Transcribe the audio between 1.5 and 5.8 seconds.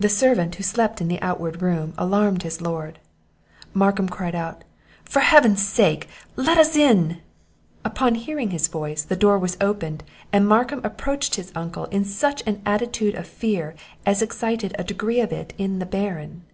room alarmed his lord. Markham cried out, "For Heaven's